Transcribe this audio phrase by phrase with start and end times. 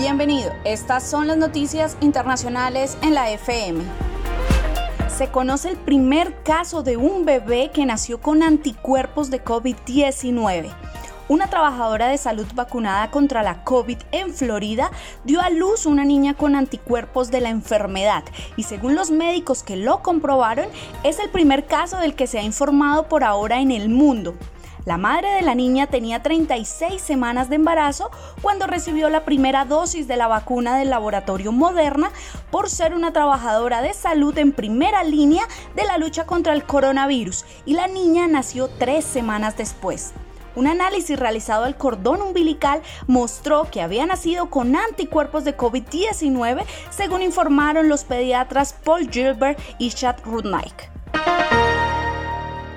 [0.00, 3.84] Bienvenido, estas son las noticias internacionales en la FM.
[5.14, 10.70] Se conoce el primer caso de un bebé que nació con anticuerpos de COVID-19.
[11.28, 14.90] Una trabajadora de salud vacunada contra la COVID en Florida
[15.24, 18.24] dio a luz una niña con anticuerpos de la enfermedad
[18.56, 20.68] y según los médicos que lo comprobaron,
[21.04, 24.34] es el primer caso del que se ha informado por ahora en el mundo.
[24.86, 30.08] La madre de la niña tenía 36 semanas de embarazo cuando recibió la primera dosis
[30.08, 32.10] de la vacuna del laboratorio Moderna
[32.50, 37.44] por ser una trabajadora de salud en primera línea de la lucha contra el coronavirus
[37.66, 40.14] y la niña nació tres semanas después.
[40.56, 47.22] Un análisis realizado al cordón umbilical mostró que había nacido con anticuerpos de COVID-19, según
[47.22, 50.89] informaron los pediatras Paul Gilbert y Chad Rudnick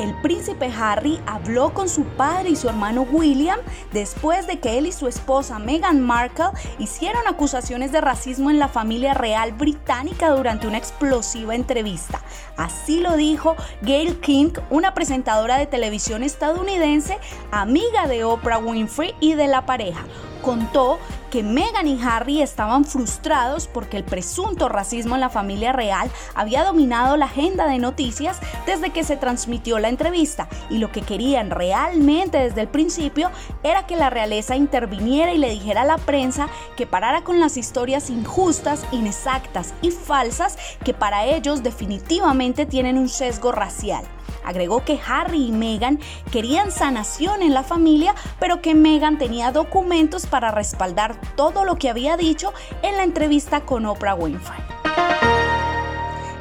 [0.00, 3.58] el príncipe Harry habló con su padre y su hermano William
[3.92, 8.68] después de que él y su esposa Meghan Markle hicieron acusaciones de racismo en la
[8.68, 12.22] familia real británica durante una explosiva entrevista.
[12.56, 17.18] Así lo dijo Gail King, una presentadora de televisión estadounidense,
[17.50, 20.04] amiga de Oprah Winfrey y de la pareja
[20.40, 20.98] contó
[21.30, 26.64] que Meghan y Harry estaban frustrados porque el presunto racismo en la familia real había
[26.64, 31.50] dominado la agenda de noticias desde que se transmitió la entrevista y lo que querían
[31.50, 33.30] realmente desde el principio
[33.62, 37.56] era que la realeza interviniera y le dijera a la prensa que parara con las
[37.56, 44.04] historias injustas, inexactas y falsas que para ellos definitivamente tienen un sesgo racial.
[44.44, 45.98] Agregó que Harry y Meghan
[46.30, 51.88] querían sanación en la familia, pero que Meghan tenía documentos para respaldar todo lo que
[51.88, 52.52] había dicho
[52.82, 54.60] en la entrevista con Oprah Winfrey.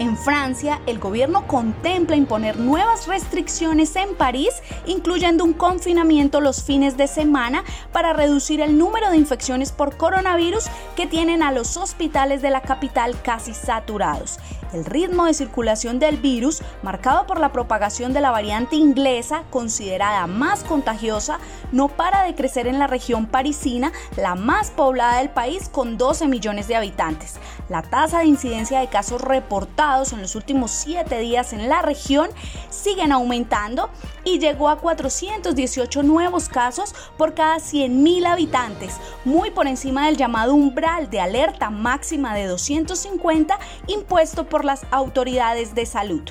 [0.00, 4.50] En Francia, el gobierno contempla imponer nuevas restricciones en París,
[4.86, 7.62] incluyendo un confinamiento los fines de semana
[7.92, 10.64] para reducir el número de infecciones por coronavirus
[10.96, 14.40] que tienen a los hospitales de la capital casi saturados.
[14.74, 20.26] El ritmo de circulación del virus, marcado por la propagación de la variante inglesa, considerada
[20.26, 21.38] más contagiosa,
[21.70, 26.26] no para de crecer en la región parisina, la más poblada del país con 12
[26.26, 27.36] millones de habitantes.
[27.68, 32.28] La tasa de incidencia de casos reportados en los últimos 7 días en la región
[32.68, 33.90] siguen aumentando
[34.24, 40.52] y llegó a 418 nuevos casos por cada 100.000 habitantes, muy por encima del llamado
[40.52, 43.56] umbral de alerta máxima de 250
[43.86, 46.22] impuesto por las autoridades de salud.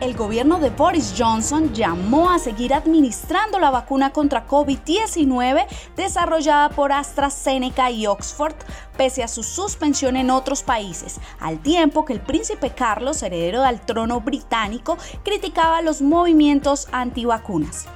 [0.00, 6.90] El gobierno de Boris Johnson llamó a seguir administrando la vacuna contra COVID-19 desarrollada por
[6.90, 8.54] AstraZeneca y Oxford,
[8.96, 13.82] pese a su suspensión en otros países, al tiempo que el príncipe Carlos, heredero del
[13.82, 17.86] trono británico, criticaba los movimientos antivacunas.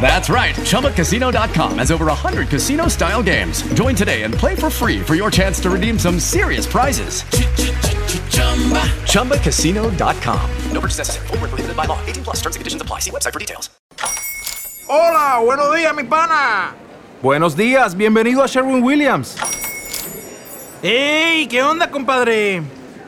[0.00, 0.54] That's right.
[0.54, 3.62] ChumbaCasino.com has over 100 casino style games.
[3.74, 7.22] Join today and play for free for your chance to redeem some serious prizes.
[9.12, 10.50] ChumbaCasino.com.
[10.72, 11.26] No purchase necessary.
[11.28, 11.98] Full prohibited by law.
[12.06, 13.00] 18 plus terms and conditions apply.
[13.00, 13.70] See website for details.
[14.86, 16.74] Hola, buenos días, mi pana.
[17.22, 19.36] Buenos días, bienvenido a Sherwin Williams.
[20.82, 21.46] ¡Ey!
[21.48, 22.62] ¿Qué onda, compadre?